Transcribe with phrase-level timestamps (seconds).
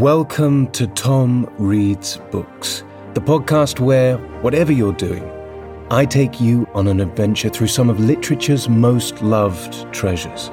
[0.00, 2.82] Welcome to Tom Reads Books,
[3.14, 5.30] the podcast where, whatever you're doing,
[5.88, 10.50] I take you on an adventure through some of literature's most loved treasures.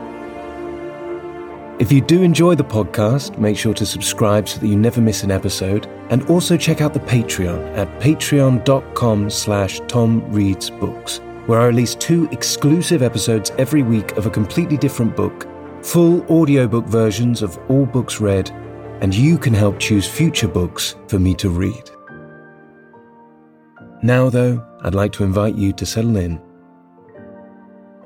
[1.81, 5.23] If you do enjoy the podcast, make sure to subscribe so that you never miss
[5.23, 11.95] an episode, and also check out the Patreon at patreon.com slash tomreadsbooks, where I release
[11.95, 15.47] two exclusive episodes every week of a completely different book,
[15.81, 18.51] full audiobook versions of all books read,
[19.01, 21.89] and you can help choose future books for me to read.
[24.03, 26.39] Now, though, I'd like to invite you to settle in,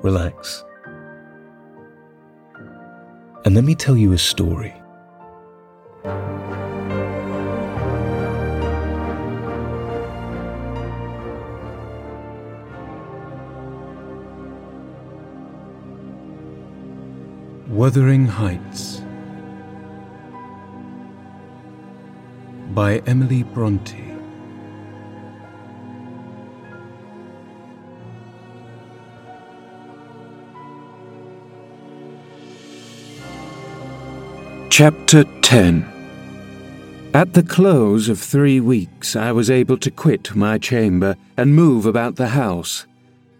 [0.01, 0.63] relax,
[3.43, 4.73] and let me tell you a story.
[17.67, 19.04] Wuthering Heights
[22.75, 24.03] by Emily Brontë.
[34.69, 35.85] Chapter 10
[37.13, 41.85] At the close of three weeks, I was able to quit my chamber and move
[41.85, 42.85] about the house.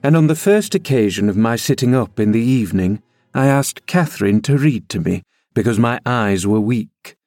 [0.01, 4.41] And on the first occasion of my sitting up in the evening, I asked Catherine
[4.43, 7.17] to read to me because my eyes were weak.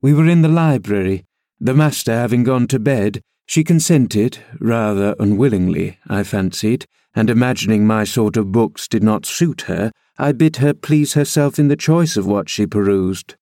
[0.00, 1.26] We were in the library.
[1.64, 8.02] The master having gone to bed, she consented, rather unwillingly, I fancied, and imagining my
[8.02, 12.16] sort of books did not suit her, I bid her please herself in the choice
[12.16, 13.36] of what she perused.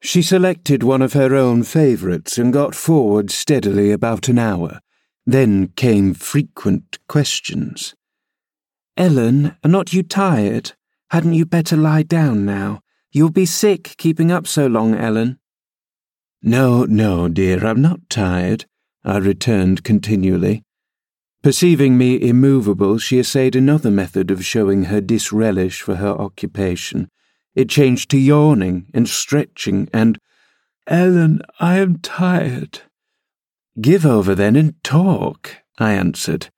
[0.00, 4.78] She selected one of her own favourites and got forward steadily about an hour.
[5.26, 7.96] Then came frequent questions.
[8.96, 10.74] Ellen, are not you tired?
[11.10, 12.78] Hadn't you better lie down now?
[13.10, 15.40] You'll be sick keeping up so long, Ellen.
[16.46, 18.66] No, no, dear, I'm not tired,
[19.02, 20.62] I returned continually.
[21.42, 27.08] Perceiving me immovable, she essayed another method of showing her disrelish for her occupation.
[27.54, 30.18] It changed to yawning and stretching and,
[30.86, 32.82] Ellen, I am tired.
[33.80, 36.50] Give over then and talk, I answered.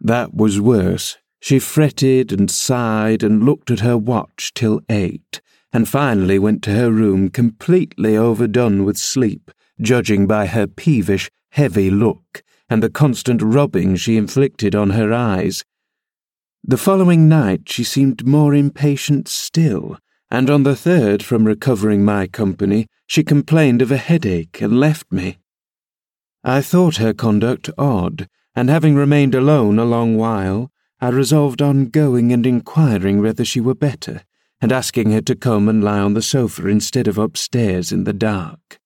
[0.00, 1.18] That was worse.
[1.40, 5.42] She fretted and sighed and looked at her watch till eight,
[5.74, 11.90] and finally went to her room completely overdone with sleep, judging by her peevish, heavy
[11.90, 15.64] look and the constant rubbing she inflicted on her eyes.
[16.62, 19.98] The following night she seemed more impatient still,
[20.30, 25.12] and on the third from recovering my company, she complained of a headache and left
[25.12, 25.38] me.
[26.42, 30.70] I thought her conduct odd, and having remained alone a long while,
[31.00, 34.22] I resolved on going and inquiring whether she were better,
[34.64, 38.14] and asking her to come and lie on the sofa instead of upstairs in the
[38.14, 38.80] dark.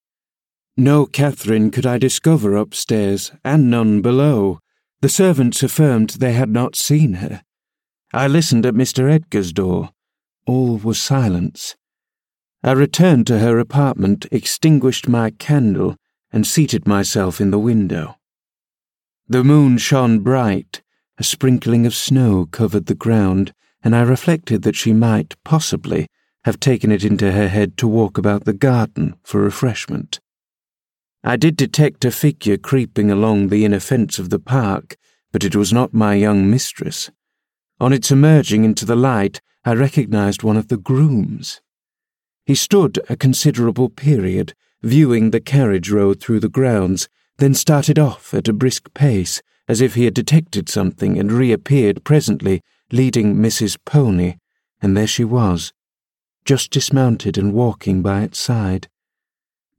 [0.77, 4.59] No Catherine could I discover upstairs, and none below.
[5.03, 7.45] The servants affirmed they had not seen her.
[8.13, 9.09] I listened at Mr.
[9.09, 9.91] Edgar's door.
[10.47, 11.77] All was silence.
[12.65, 15.95] I returned to her apartment, extinguished my candle,
[16.33, 18.17] and seated myself in the window.
[19.29, 20.83] The moon shone bright,
[21.19, 23.53] a sprinkling of snow covered the ground,
[23.83, 26.09] and I reflected that she might, possibly,
[26.45, 30.21] have taken it into her head to walk about the garden for refreshment.
[31.25, 34.97] I did detect a figure creeping along the inner fence of the park,
[35.33, 37.11] but it was not my young mistress.
[37.81, 41.61] On its emerging into the light, I recognized one of the grooms.
[42.47, 48.33] He stood a considerable period, viewing the carriage road through the grounds, then started off
[48.33, 53.77] at a brisk pace, as if he had detected something, and reappeared presently, leading Mrs.
[53.85, 54.37] Pony,
[54.81, 55.73] and there she was,
[56.45, 58.89] just dismounted and walking by its side.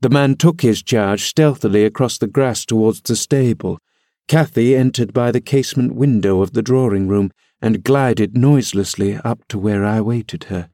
[0.02, 3.79] The man took his charge stealthily across the grass towards the stable.
[4.28, 9.59] Cathy entered by the casement window of the drawing room and glided noiselessly up to
[9.59, 10.70] where I waited her.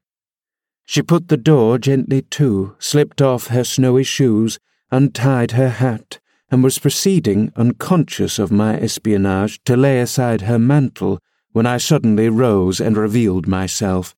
[0.86, 4.60] She put the door gently to, slipped off her snowy shoes,
[4.92, 6.20] untied her hat,
[6.52, 11.20] and was proceeding, unconscious of my espionage, to lay aside her mantle
[11.56, 14.14] when I suddenly rose and revealed myself.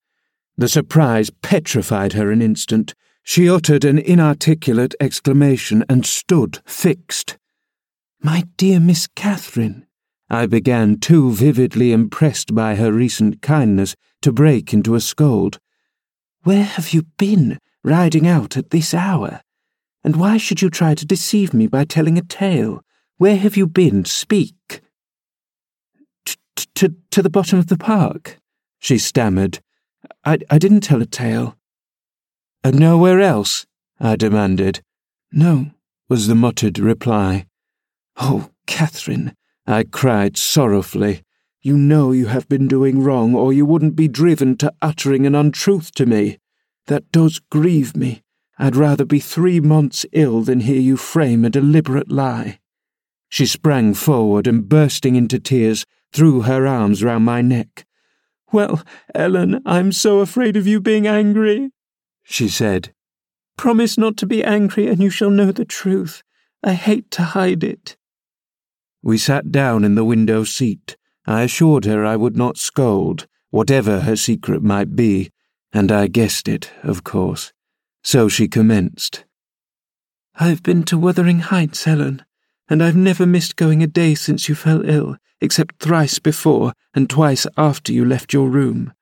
[0.57, 2.95] The surprise petrified her an instant.
[3.21, 7.37] She uttered an inarticulate exclamation and stood fixed.
[8.19, 9.85] My dear Miss Catherine,
[10.31, 15.59] I began, too vividly impressed by her recent kindness to break into a scold.
[16.41, 19.41] Where have you been, riding out at this hour?
[20.03, 22.81] And why should you try to deceive me by telling a tale?
[23.17, 24.05] Where have you been?
[24.05, 24.81] Speak.
[26.77, 28.37] To, to the bottom of the park,
[28.77, 29.61] she stammered.
[30.23, 31.57] I, I didn't tell a tale.
[32.63, 33.65] And nowhere else?
[33.99, 34.83] I demanded.
[35.31, 35.71] No,
[36.07, 37.47] was the muttered reply.
[38.17, 39.35] Oh, Catherine,
[39.65, 41.23] I cried sorrowfully.
[41.63, 45.33] You know you have been doing wrong, or you wouldn't be driven to uttering an
[45.33, 46.37] untruth to me.
[46.85, 48.21] That does grieve me.
[48.59, 52.59] I'd rather be three months ill than hear you frame a deliberate lie.
[53.29, 57.85] She sprang forward and, bursting into tears, threw her arms round my neck.
[58.51, 58.81] Well,
[59.13, 61.71] Ellen, I'm so afraid of you being angry,
[62.23, 62.93] she said.
[63.57, 66.23] Promise not to be angry, and you shall know the truth.
[66.63, 67.97] I hate to hide it.
[69.01, 70.95] We sat down in the window seat.
[71.25, 75.31] I assured her I would not scold, whatever her secret might be,
[75.73, 77.51] and I guessed it, of course.
[78.03, 79.25] So she commenced.
[80.35, 82.23] I've been to Wuthering Heights, Ellen,
[82.69, 87.09] and I've never missed going a day since you fell ill, except thrice before and
[87.09, 88.93] twice after you left your room.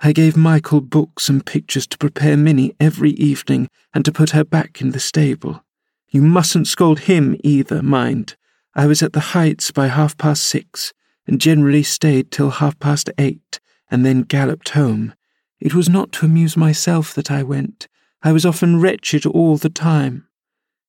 [0.00, 4.44] I gave Michael books and pictures to prepare Minnie every evening and to put her
[4.44, 5.64] back in the stable.
[6.10, 8.36] You mustn't scold him either, mind.
[8.74, 10.92] I was at the Heights by half past six,
[11.26, 13.58] and generally stayed till half past eight,
[13.90, 15.14] and then galloped home.
[15.60, 17.88] It was not to amuse myself that I went.
[18.22, 20.28] I was often wretched all the time.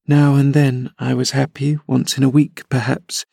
[0.09, 3.25] Now and then I was happy, once in a week, perhaps.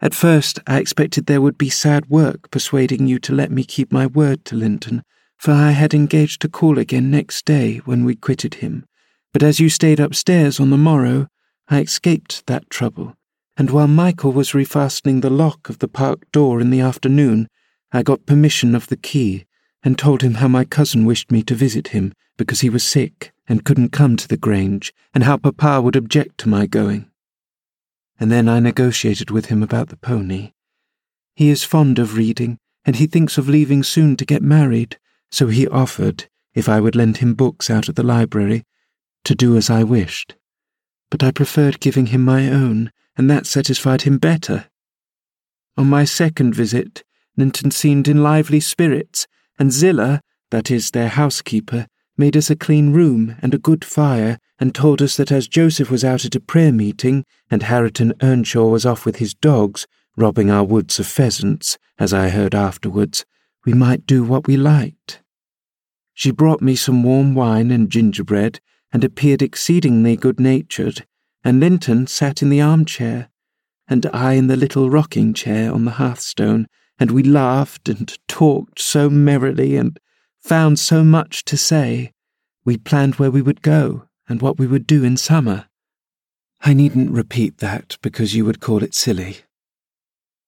[0.00, 3.92] At first I expected there would be sad work persuading you to let me keep
[3.92, 5.02] my word to Linton,
[5.36, 8.86] for I had engaged to call again next day when we quitted him.
[9.34, 11.28] But as you stayed upstairs on the morrow,
[11.68, 13.14] I escaped that trouble,
[13.58, 17.46] and while Michael was refastening the lock of the park door in the afternoon,
[17.92, 19.44] I got permission of the key
[19.84, 23.32] and told him how my cousin wished me to visit him because he was sick
[23.48, 27.10] and couldn't come to the Grange, and how Papa would object to my going.
[28.18, 30.52] And then I negotiated with him about the pony.
[31.34, 34.98] He is fond of reading, and he thinks of leaving soon to get married,
[35.30, 38.64] so he offered, if I would lend him books out of the library,
[39.24, 40.36] to do as I wished.
[41.10, 44.66] But I preferred giving him my own, and that satisfied him better.
[45.76, 47.02] On my second visit,
[47.36, 49.26] Linton seemed in lively spirits,
[49.58, 51.86] and Zillah, that is, their housekeeper,
[52.22, 55.90] made us a clean room and a good fire, and told us that as Joseph
[55.90, 60.48] was out at a prayer meeting, and Hareton Earnshaw was off with his dogs, robbing
[60.48, 63.24] our woods of pheasants, as I heard afterwards,
[63.66, 65.20] we might do what we liked.
[66.14, 68.60] She brought me some warm wine and gingerbread,
[68.92, 71.04] and appeared exceedingly good natured,
[71.42, 73.30] and Linton sat in the armchair,
[73.88, 76.68] and I in the little rocking chair on the hearthstone,
[77.00, 79.98] and we laughed and talked so merrily and
[80.42, 82.12] found so much to say.
[82.64, 85.66] We planned where we would go and what we would do in summer.
[86.60, 89.38] I needn't repeat that because you would call it silly.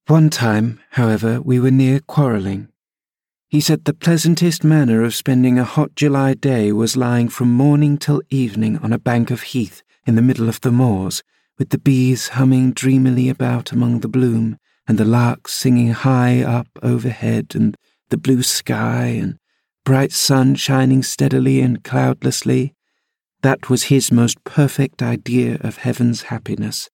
[0.07, 2.69] One time, however, we were near quarrelling.
[3.49, 7.99] He said the pleasantest manner of spending a hot July day was lying from morning
[7.99, 11.23] till evening on a bank of heath in the middle of the moors,
[11.57, 16.69] with the bees humming dreamily about among the bloom, and the larks singing high up
[16.83, 17.77] overhead, and
[18.11, 19.39] the blue sky, and
[19.85, 22.75] bright sun shining steadily and cloudlessly.
[23.43, 26.89] That was his most perfect idea of heaven's happiness.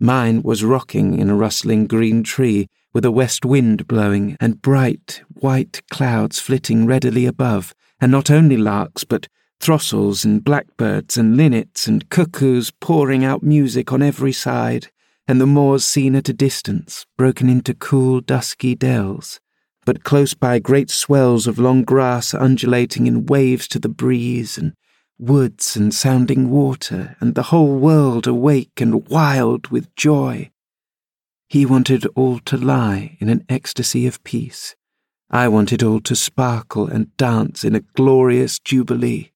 [0.00, 5.22] Mine was rocking in a rustling green tree, with a west wind blowing, and bright
[5.34, 9.28] white clouds flitting readily above, and not only larks, but
[9.60, 14.88] throstles and blackbirds and linnets and cuckoos pouring out music on every side,
[15.28, 19.38] and the moors seen at a distance, broken into cool, dusky dells
[19.84, 24.74] but close by great swells of long grass undulating in waves to the breeze, and
[25.18, 30.50] woods and sounding water, and the whole world awake and wild with joy.
[31.48, 34.76] He wanted all to lie in an ecstasy of peace.
[35.30, 39.32] I wanted all to sparkle and dance in a glorious jubilee.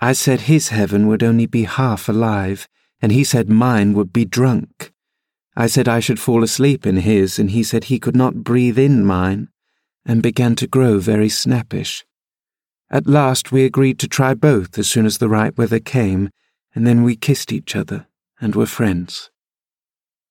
[0.00, 2.66] I said his heaven would only be half alive,
[3.02, 4.89] and he said mine would be drunk.
[5.60, 8.78] I said I should fall asleep in his, and he said he could not breathe
[8.78, 9.50] in mine,
[10.06, 12.06] and began to grow very snappish.
[12.88, 16.30] At last we agreed to try both as soon as the right weather came,
[16.74, 18.06] and then we kissed each other
[18.40, 19.30] and were friends.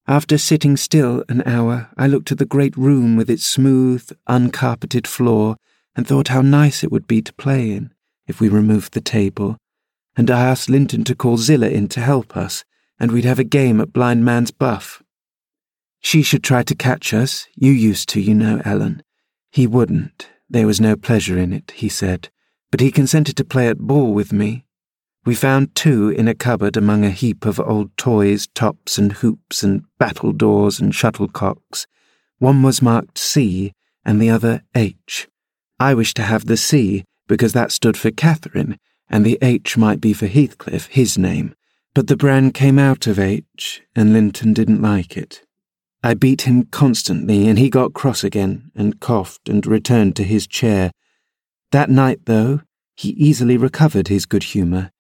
[0.08, 5.06] After sitting still an hour, I looked at the great room with its smooth, uncarpeted
[5.06, 5.58] floor
[5.96, 7.94] and thought how nice it would be to play in
[8.26, 9.58] if we removed the table,
[10.18, 12.66] and I asked Linton to call Zillah in to help us,
[13.00, 15.04] and we'd have a game at blind man's buff.
[16.00, 17.48] She should try to catch us.
[17.56, 19.04] You used to, you know, Ellen.
[19.52, 20.30] He wouldn't.
[20.50, 22.30] There was no pleasure in it, he said,
[22.72, 24.66] but he consented to play at ball with me.
[25.26, 29.62] We found two in a cupboard among a heap of old toys, tops and hoops
[29.62, 31.86] and battledores and shuttlecocks.
[32.40, 33.74] One was marked C
[34.06, 35.28] and the other H.
[35.80, 38.78] I wished to have the C because that stood for Catherine,
[39.10, 41.54] and the H might be for Heathcliff, his name,
[41.94, 45.46] but the brand came out of H, and Linton didn't like it.
[46.02, 50.48] I beat him constantly, and he got cross again, and coughed, and returned to his
[50.48, 50.92] chair.
[51.72, 52.62] That night, though,
[52.96, 54.92] he easily recovered his good humour.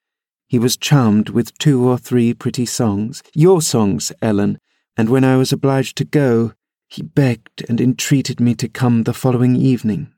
[0.48, 4.58] He was charmed with two or three pretty songs, your songs, Ellen,
[4.98, 6.54] and when I was obliged to go,
[6.90, 10.12] he begged and entreated me to come the following evening,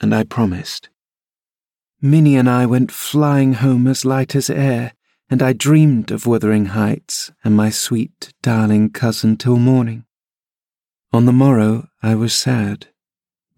[0.00, 0.88] and I promised.
[2.00, 4.94] Minnie and I went flying home as light as air,
[5.28, 10.05] and I dreamed of Wuthering Heights and my sweet, darling cousin till morning.
[11.12, 12.88] On the morrow I was sad,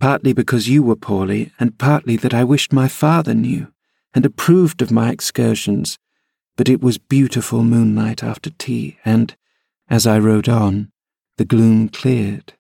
[0.00, 3.73] partly because you were poorly, and partly that I wished my father knew,
[4.14, 5.99] and approved of my excursions.
[6.57, 9.35] But it was beautiful moonlight after tea, and,
[9.88, 10.90] as I rode on,
[11.37, 12.52] the gloom cleared.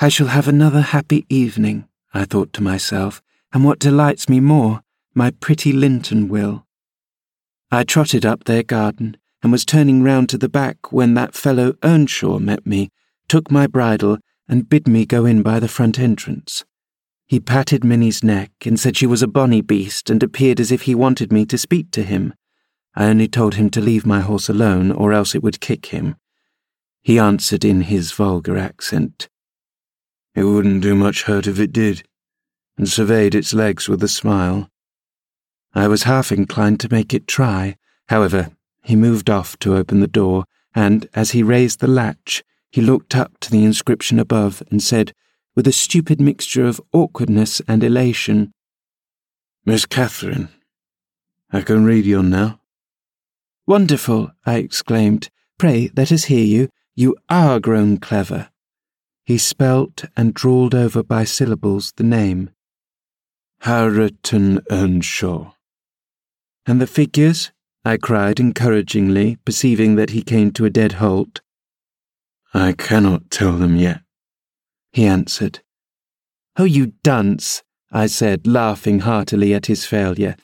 [0.00, 4.82] I shall have another happy evening, I thought to myself, and what delights me more,
[5.14, 6.66] my pretty Linton will.
[7.70, 11.74] I trotted up their garden, and was turning round to the back when that fellow
[11.82, 12.90] Earnshaw met me
[13.28, 14.18] took my bridle,
[14.48, 16.64] and bid me go in by the front entrance.
[17.26, 20.82] He patted Minnie's neck and said she was a bonny beast and appeared as if
[20.82, 22.34] he wanted me to speak to him.
[22.94, 26.16] I only told him to leave my horse alone or else it would kick him.
[27.02, 29.28] He answered in his vulgar accent.
[30.34, 32.04] It wouldn't do much hurt if it did,
[32.78, 34.70] and surveyed its legs with a smile.
[35.74, 37.76] I was half inclined to make it try.
[38.08, 38.50] However,
[38.82, 42.44] he moved off to open the door, and as he raised the latch,
[42.76, 45.14] he looked up to the inscription above and said,
[45.54, 48.52] with a stupid mixture of awkwardness and elation,
[49.64, 50.50] Miss Catherine,
[51.50, 52.60] I can read you now.
[53.66, 55.30] Wonderful, I exclaimed.
[55.56, 56.68] Pray, let us hear you.
[56.94, 58.50] You are grown clever.
[59.24, 62.50] He spelt and drawled over by syllables the name.
[63.62, 65.52] Hareton Earnshaw.
[66.66, 67.52] And the figures?
[67.86, 71.40] I cried encouragingly, perceiving that he came to a dead halt.
[72.56, 74.00] I cannot tell them yet,
[74.90, 75.60] he answered.
[76.56, 80.36] Oh, you dunce, I said, laughing heartily at his failure.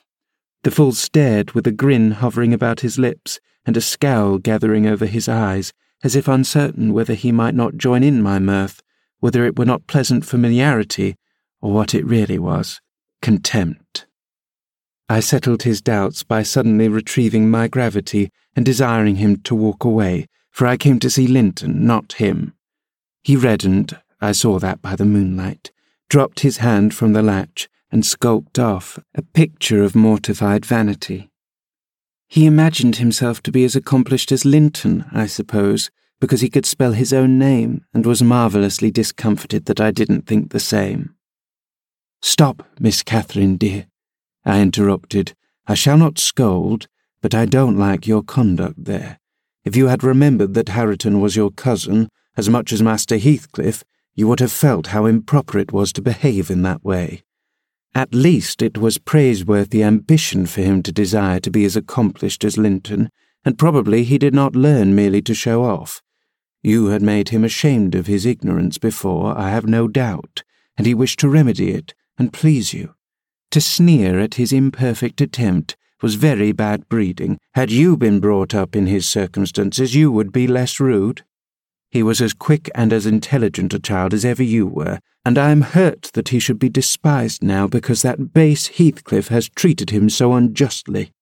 [0.61, 5.07] The fool stared with a grin hovering about his lips and a scowl gathering over
[5.07, 8.83] his eyes, as if uncertain whether he might not join in my mirth,
[9.19, 11.15] whether it were not pleasant familiarity,
[11.61, 12.79] or what it really was
[13.23, 14.05] contempt.
[15.09, 20.27] I settled his doubts by suddenly retrieving my gravity and desiring him to walk away,
[20.53, 22.53] for I came to see Linton, not him.
[23.23, 25.71] He reddened, I saw that by the moonlight,
[26.09, 31.31] dropped his hand from the latch, and skulked off, a picture of mortified vanity.
[32.27, 36.93] He imagined himself to be as accomplished as Linton, I suppose, because he could spell
[36.93, 41.15] his own name, and was marvellously discomfited that I didn't think the same.
[42.21, 43.87] Stop, Miss Catherine, dear,
[44.45, 45.33] I interrupted.
[45.65, 46.87] I shall not scold,
[47.21, 49.19] but I don't like your conduct there.
[49.65, 54.27] If you had remembered that Hareton was your cousin, as much as Master Heathcliff, you
[54.27, 57.23] would have felt how improper it was to behave in that way.
[57.95, 62.57] At least it was praiseworthy ambition for him to desire to be as accomplished as
[62.57, 63.09] Linton,
[63.45, 66.01] and probably he did not learn merely to show off.
[66.61, 70.43] You had made him ashamed of his ignorance before, I have no doubt,
[70.77, 72.95] and he wished to remedy it and please you.
[73.51, 77.39] To sneer at his imperfect attempt was very bad breeding.
[77.53, 81.23] Had you been brought up in his circumstances, you would be less rude.
[81.89, 85.51] He was as quick and as intelligent a child as ever you were, and I
[85.51, 90.09] am hurt that he should be despised now because that base Heathcliff has treated him
[90.09, 91.13] so unjustly.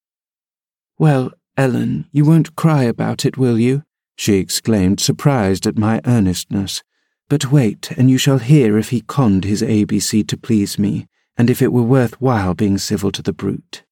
[0.97, 3.83] Well, Ellen, you won't cry about it, will you?
[4.15, 6.81] she exclaimed, surprised at my earnestness.
[7.29, 11.05] But wait, and you shall hear if he conned his ABC to please me,
[11.38, 13.83] and if it were worth while being civil to the brute.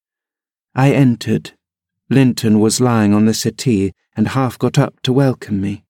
[0.79, 1.51] I entered.
[2.09, 5.83] Linton was lying on the settee and half got up to welcome me.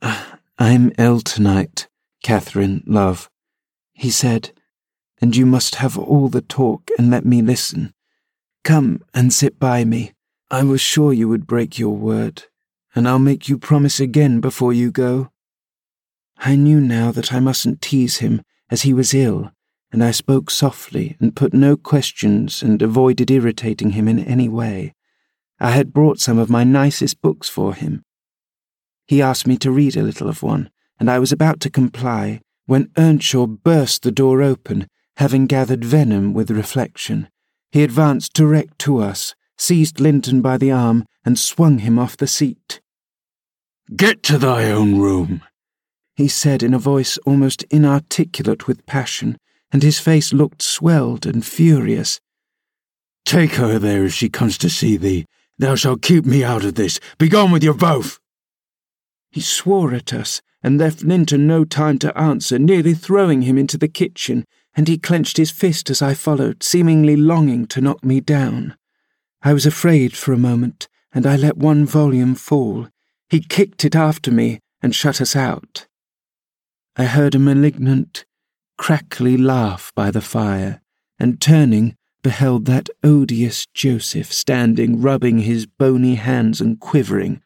[0.00, 1.88] Ah, I'm ill tonight,
[2.22, 3.28] Catherine, love,
[3.92, 4.52] he said,
[5.20, 7.92] and you must have all the talk and let me listen.
[8.64, 10.12] Come and sit by me.
[10.50, 12.44] I was sure you would break your word,
[12.94, 15.30] and I'll make you promise again before you go.
[16.38, 19.52] I knew now that I mustn't tease him, as he was ill,
[19.92, 24.94] and I spoke softly and put no questions and avoided irritating him in any way.
[25.60, 28.02] I had brought some of my nicest books for him.
[29.06, 32.40] He asked me to read a little of one, and I was about to comply
[32.66, 37.28] when Earnshaw burst the door open, having gathered venom with reflection.
[37.70, 42.26] He advanced direct to us, seized Linton by the arm, and swung him off the
[42.26, 42.80] seat.
[43.94, 45.42] Get to thy own room,
[46.16, 49.36] he said in a voice almost inarticulate with passion,
[49.72, 52.20] and his face looked swelled and furious.
[53.24, 55.24] Take her there if she comes to see thee.
[55.58, 57.00] Thou shalt keep me out of this.
[57.18, 58.18] Begone with you both!
[59.30, 63.78] He swore at us and left Linton no time to answer, nearly throwing him into
[63.78, 68.20] the kitchen, and he clenched his fist as I followed, seemingly longing to knock me
[68.20, 68.76] down.
[69.42, 72.88] I was afraid for a moment, and I let one volume fall.
[73.28, 75.86] He kicked it after me and shut us out.
[76.96, 78.24] I heard a malignant,
[78.78, 80.80] crackly laugh by the fire,
[81.18, 87.42] and turning, beheld that odious Joseph standing, rubbing his bony hands and quivering.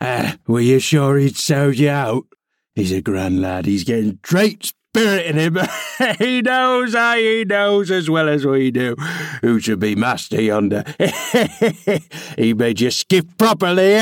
[0.00, 2.26] Ah, were you sure he'd sold you out?
[2.74, 3.66] He's a grand lad.
[3.66, 5.58] He's getting great spirit in him.
[6.18, 8.94] he knows, aye, he knows as well as we do.
[9.42, 10.84] Who should be master yonder?
[12.38, 13.98] he made you skip properly.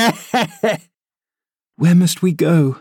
[1.75, 2.77] Where must we go?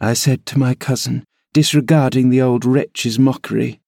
[0.00, 3.80] I said to my cousin, disregarding the old wretch's mockery.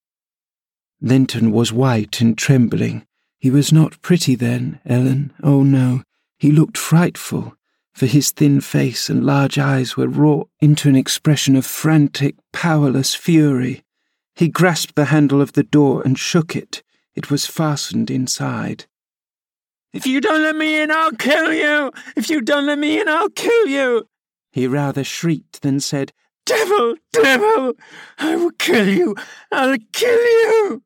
[1.01, 3.07] Linton was white and trembling.
[3.39, 5.33] He was not pretty then, Ellen.
[5.43, 6.03] Oh no,
[6.39, 7.55] he looked frightful
[8.01, 13.15] for his thin face and large eyes were wrought into an expression of frantic, powerless
[13.15, 13.83] fury.
[14.35, 16.83] He grasped the handle of the door and shook it.
[17.15, 18.87] It was fastened inside.
[19.93, 21.93] If you don't let me in, I'll kill you!
[22.17, 24.07] If you don't let me in, I'll kill you!
[24.51, 26.13] He rather shrieked than said,
[26.47, 26.97] Devil!
[27.13, 27.75] Devil!
[28.19, 29.15] I will kill you!
[29.53, 30.83] I'll kill you!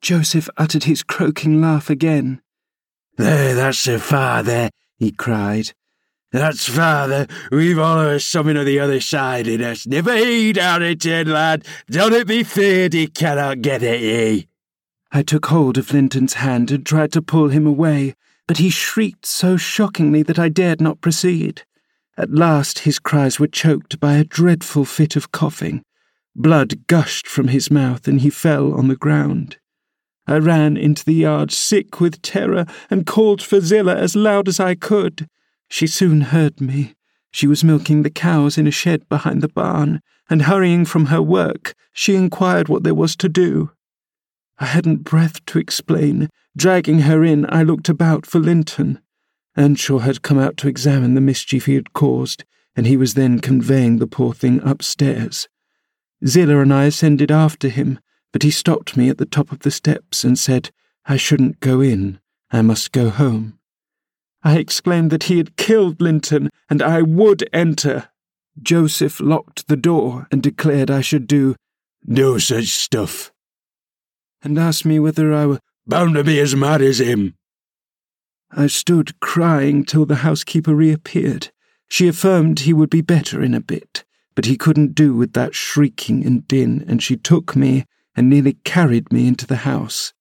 [0.00, 2.40] Joseph uttered his croaking laugh again.
[3.16, 5.72] There, that's the father, he cried.
[6.30, 7.26] That's father.
[7.50, 9.86] We've all of us something of the other side in us.
[9.86, 11.64] Never heed our return, lad.
[11.90, 14.46] Don't it be feared he cannot get at ye.
[15.10, 18.14] I took hold of Linton's hand and tried to pull him away,
[18.46, 21.62] but he shrieked so shockingly that I dared not proceed.
[22.18, 25.84] At last his cries were choked by a dreadful fit of coughing.
[26.34, 29.58] Blood gushed from his mouth and he fell on the ground.
[30.26, 34.58] I ran into the yard sick with terror and called for Zillah as loud as
[34.58, 35.28] I could.
[35.68, 36.94] She soon heard me.
[37.30, 41.22] She was milking the cows in a shed behind the barn, and hurrying from her
[41.22, 43.70] work, she inquired what there was to do.
[44.58, 46.30] I hadn't breath to explain.
[46.56, 49.00] Dragging her in, I looked about for Linton.
[49.58, 52.44] Earnshaw had come out to examine the mischief he had caused,
[52.76, 55.48] and he was then conveying the poor thing upstairs.
[56.24, 57.98] Zillah and I ascended after him,
[58.32, 60.70] but he stopped me at the top of the steps and said
[61.06, 62.20] I shouldn't go in,
[62.52, 63.58] I must go home.
[64.44, 68.10] I exclaimed that he had killed Linton, and I would enter.
[68.62, 71.56] Joseph locked the door and declared I should do
[72.04, 73.32] no such stuff,
[74.40, 77.34] and asked me whether I were bound to be as mad as him.
[78.50, 81.50] I stood crying till the housekeeper reappeared.
[81.88, 85.54] She affirmed he would be better in a bit, but he couldn't do with that
[85.54, 87.84] shrieking and din, and she took me
[88.16, 90.12] and nearly carried me into the house.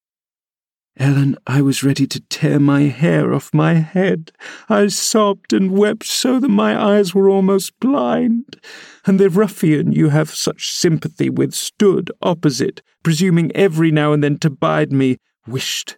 [1.00, 4.32] Ellen, I was ready to tear my hair off my head.
[4.68, 8.60] I sobbed and wept so that my eyes were almost blind.
[9.06, 14.40] And the ruffian you have such sympathy with stood opposite, presuming every now and then
[14.40, 15.98] to bide me, wished,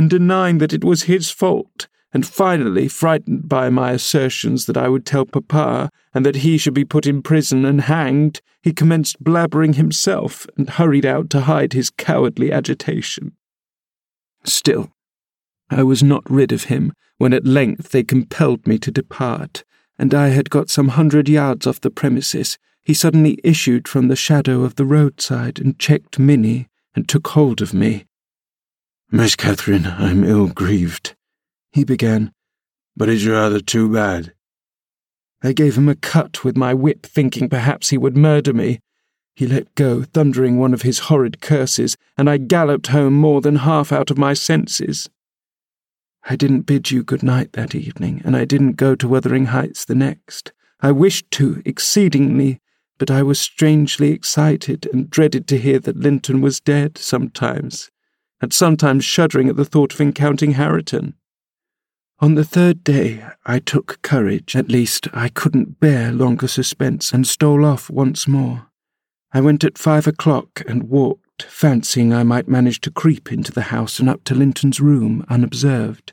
[0.00, 1.86] and denying that it was his fault.
[2.10, 6.72] And finally, frightened by my assertions that I would tell Papa, and that he should
[6.72, 11.74] be put in prison and hanged, he commenced blabbering himself, and hurried out to hide
[11.74, 13.32] his cowardly agitation.
[14.42, 14.90] Still,
[15.68, 19.64] I was not rid of him when at length they compelled me to depart,
[19.98, 22.56] and I had got some hundred yards off the premises.
[22.80, 27.60] He suddenly issued from the shadow of the roadside and checked Minnie and took hold
[27.60, 28.06] of me.
[29.12, 31.16] Miss Catherine, I'm ill grieved,
[31.72, 32.32] he began,
[32.96, 34.34] but it's rather too bad.
[35.42, 38.78] I gave him a cut with my whip, thinking perhaps he would murder me,
[39.34, 43.56] he let go, thundering one of his horrid curses, and I galloped home more than
[43.56, 45.08] half out of my senses.
[46.24, 49.84] I didn't bid you good night that evening, and I didn't go to Wuthering Heights
[49.84, 50.52] the next.
[50.80, 52.60] I wished to, exceedingly,
[52.98, 57.90] but I was strangely excited and dreaded to hear that Linton was dead sometimes,
[58.40, 61.14] and sometimes shuddering at the thought of encountering Hareton.
[62.20, 64.54] On the third day, I took courage.
[64.54, 68.66] At least, I couldn't bear longer suspense, and stole off once more.
[69.32, 73.70] I went at five o'clock and walked, fancying I might manage to creep into the
[73.72, 76.12] house and up to Linton's room unobserved.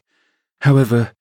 [0.61, 1.11] However,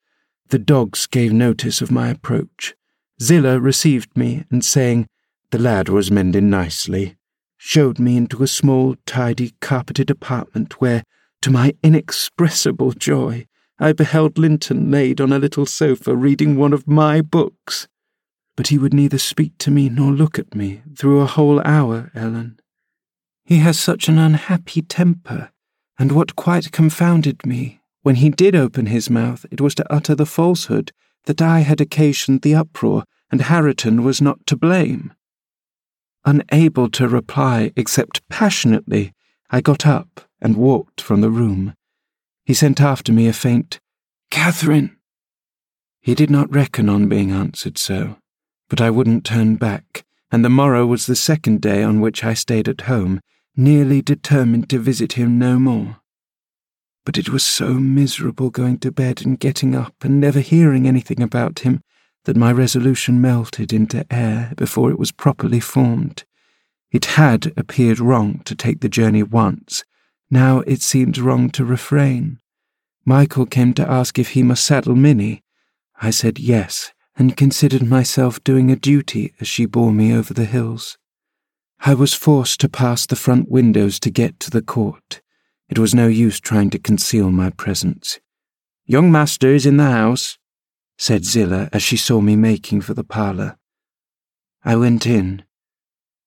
[0.51, 2.77] the dogs gave notice of my approach.
[3.21, 5.09] Zillah received me and saying,
[5.51, 7.16] The lad was mending nicely,
[7.67, 11.03] showed me into a small, tidy, carpeted apartment where,
[11.43, 13.45] to my inexpressible joy,
[13.81, 17.89] I beheld Linton laid on a little sofa reading one of my books.
[18.55, 22.13] But he would neither speak to me nor look at me through a whole hour,
[22.15, 22.61] Ellen.
[23.45, 25.51] He has such an unhappy temper,
[25.99, 30.15] and what quite confounded me when he did open his mouth, it was to utter
[30.15, 30.93] the falsehood
[31.25, 35.13] that I had occasioned the uproar and Hareton was not to blame.
[36.29, 39.13] Unable to reply except passionately,
[39.49, 41.75] I got up and walked from the room.
[42.45, 43.79] He sent after me a faint,
[44.33, 44.97] Catherine.
[46.01, 48.17] He did not reckon on being answered so,
[48.69, 52.35] but I wouldn't turn back, and the morrow was the second day on which I
[52.35, 53.21] stayed at home,
[53.57, 55.99] nearly determined to visit him no more.
[57.05, 61.23] But it was so miserable going to bed and getting up and never hearing anything
[61.23, 61.83] about him
[62.27, 66.25] that my resolution melted into air before it was properly formed.
[66.91, 69.85] It had appeared wrong to take the journey once,
[70.31, 72.41] now it seemed wrong to refrain.
[73.05, 75.45] Michael came to ask if he must saddle Minnie.
[76.03, 80.45] I said yes, and considered myself doing a duty as she bore me over the
[80.45, 80.99] hills.
[81.81, 85.21] I was forced to pass the front windows to get to the court.
[85.69, 88.19] It was no use trying to conceal my presence.
[88.85, 90.39] Young master is in the house,
[90.99, 93.59] said Zillah as she saw me making for the parlour.
[94.65, 95.45] I went in.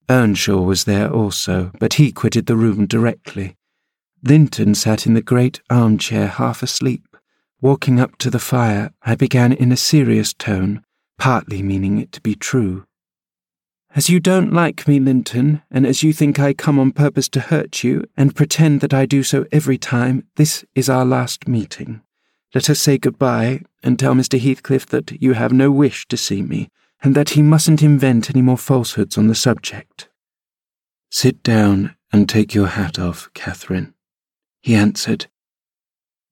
[0.10, 3.58] Earnshaw was there also, but he quitted the room directly.
[4.24, 7.06] Linton sat in the great armchair half asleep.
[7.62, 10.84] Walking up to the fire, I began in a serious tone,
[11.18, 12.86] partly meaning it to be true.
[13.96, 17.40] As you don't like me, Linton, and as you think I come on purpose to
[17.40, 22.02] hurt you, and pretend that I do so every time, this is our last meeting.
[22.54, 24.40] Let us say goodbye, and tell Mr.
[24.40, 26.70] Heathcliff that you have no wish to see me,
[27.02, 30.10] and that he mustn't invent any more falsehoods on the subject.
[31.12, 33.94] Sit down and take your hat off, Catherine
[34.62, 35.28] he answered.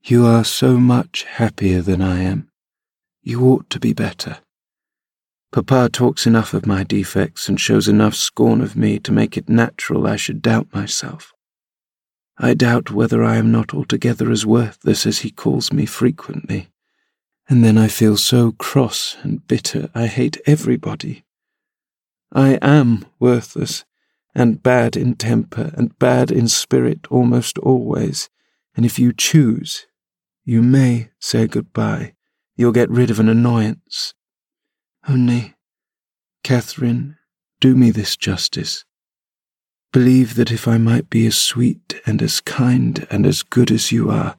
[0.03, 2.49] You are so much happier than I am.
[3.21, 4.39] You ought to be better.
[5.51, 9.49] Papa talks enough of my defects and shows enough scorn of me to make it
[9.49, 11.33] natural I should doubt myself.
[12.39, 16.69] I doubt whether I am not altogether as worthless as he calls me frequently,
[17.49, 21.25] and then I feel so cross and bitter I hate everybody.
[22.31, 23.85] I am worthless,
[24.35, 28.29] and bad in temper and bad in spirit almost always,
[28.75, 29.87] and if you choose,
[30.45, 32.13] you may say goodbye.
[32.55, 34.13] You'll get rid of an annoyance.
[35.07, 35.55] Only,
[36.43, 37.17] Catherine,
[37.59, 38.85] do me this justice.
[39.91, 43.91] Believe that if I might be as sweet and as kind and as good as
[43.91, 44.37] you are,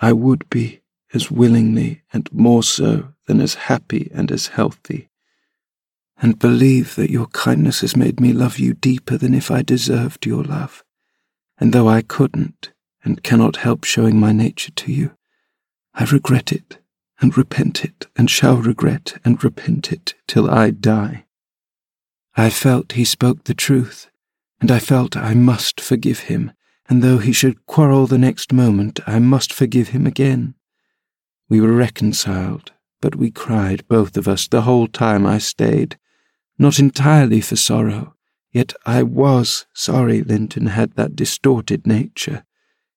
[0.00, 0.80] I would be
[1.14, 5.08] as willingly and more so than as happy and as healthy
[6.18, 10.24] and believe that your kindness has made me love you deeper than if I deserved
[10.24, 10.82] your love.
[11.58, 12.72] And though I couldn't
[13.04, 15.12] and cannot help showing my nature to you,
[15.94, 16.78] I regret it
[17.20, 21.24] and repent it and shall regret and repent it till I die.
[22.36, 24.10] I felt he spoke the truth,
[24.60, 26.52] and I felt I must forgive him,
[26.88, 30.54] and though he should quarrel the next moment, I must forgive him again.
[31.48, 35.98] We were reconciled, but we cried, both of us, the whole time I stayed,
[36.58, 38.14] not entirely for sorrow,
[38.52, 42.44] yet I was sorry Linton had that distorted nature.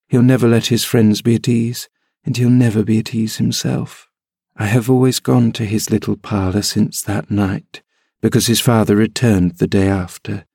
[0.08, 1.90] He'll never let his friends be at ease,
[2.24, 4.08] and he'll never be at ease himself.
[4.56, 7.82] I have always gone to his little parlour since that night,
[8.22, 10.46] because his father returned the day after.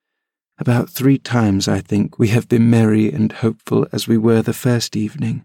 [0.58, 4.52] About three times, I think, we have been merry and hopeful as we were the
[4.52, 5.44] first evening.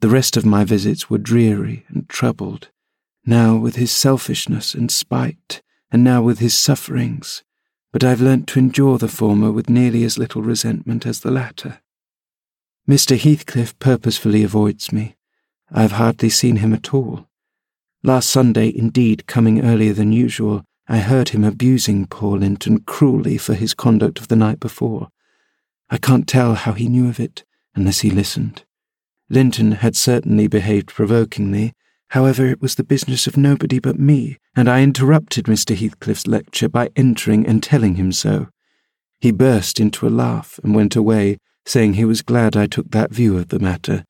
[0.00, 2.68] The rest of my visits were dreary and troubled,
[3.24, 7.42] now with his selfishness and spite, and now with his sufferings,
[7.90, 11.80] but I've learnt to endure the former with nearly as little resentment as the latter.
[12.88, 13.18] Mr.
[13.18, 15.16] Heathcliff purposefully avoids me.
[15.70, 17.26] I have hardly seen him at all.
[18.02, 23.54] Last Sunday, indeed, coming earlier than usual, I heard him abusing poor Linton cruelly for
[23.54, 25.08] his conduct of the night before.
[25.90, 28.64] I can't tell how he knew of it, unless he listened.
[29.28, 31.74] Linton had certainly behaved provokingly,
[32.12, 35.76] However, it was the business of nobody but me, and I interrupted Mr.
[35.76, 38.48] Heathcliff's lecture by entering and telling him so.
[39.20, 43.12] He burst into a laugh and went away, saying he was glad I took that
[43.12, 44.04] view of the matter.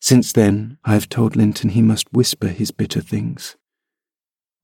[0.00, 3.56] Since then, I have told Linton he must whisper his bitter things.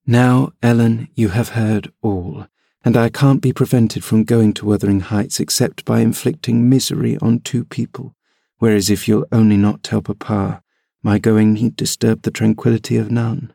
[0.09, 2.47] Now, Ellen, you have heard all,
[2.85, 7.40] and I can't be prevented from going to Wuthering Heights except by inflicting misery on
[7.40, 8.14] two people,
[8.59, 10.62] whereas if you'll only not tell Papa,
[11.03, 13.53] my going need disturb the tranquillity of none.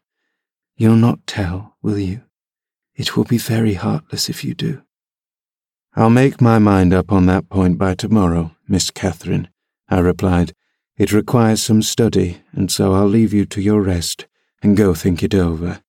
[0.75, 2.23] You'll not tell, will you?
[2.95, 4.81] It will be very heartless if you do.
[5.95, 9.47] I'll make my mind up on that point by tomorrow, Miss Catherine,
[9.87, 10.53] I replied.
[10.97, 14.27] It requires some study, and so I'll leave you to your rest
[14.61, 15.81] and go think it over.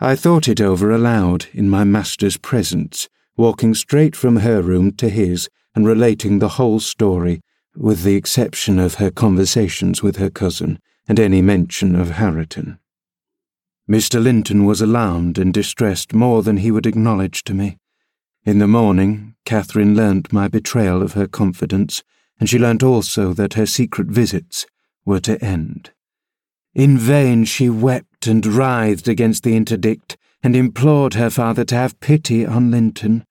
[0.00, 5.08] I thought it over aloud in my master's presence, walking straight from her room to
[5.08, 7.40] his and relating the whole story
[7.76, 10.78] with the exception of her conversations with her cousin,
[11.08, 12.78] and any mention of Hareton.
[13.88, 14.22] Mr.
[14.22, 17.78] Linton was alarmed and distressed more than he would acknowledge to me.
[18.44, 22.02] In the morning, Catherine learnt my betrayal of her confidence,
[22.38, 24.66] and she learnt also that her secret visits
[25.04, 25.90] were to end.
[26.74, 32.00] In vain she wept and writhed against the interdict, and implored her father to have
[32.00, 33.24] pity on Linton.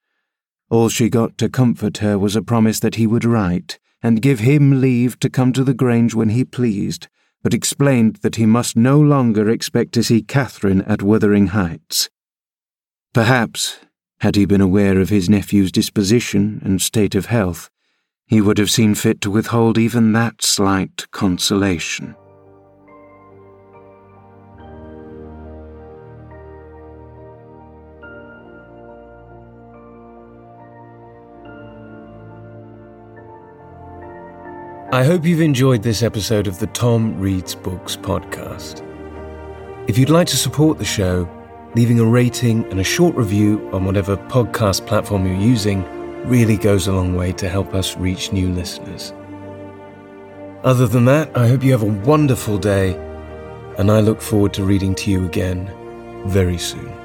[0.70, 4.40] All she got to comfort her was a promise that he would write, and give
[4.40, 7.10] him leave to come to the Grange when he pleased,
[7.44, 12.10] but explained that he must no longer expect to see Catherine at Wuthering Heights.
[13.14, 13.80] Perhaps,
[14.22, 17.70] had he been aware of his nephew's disposition and state of health,
[18.26, 22.16] he would have seen fit to withhold even that slight consolation.
[34.94, 38.84] I hope you've enjoyed this episode of the Tom Reads Books podcast.
[39.90, 41.28] If you'd like to support the show,
[41.74, 45.84] leaving a rating and a short review on whatever podcast platform you're using
[46.30, 49.14] really goes a long way to help us reach new listeners.
[50.64, 52.94] Other than that, I hope you have a wonderful day,
[53.80, 55.74] and I look forward to reading to you again
[56.28, 57.03] very soon.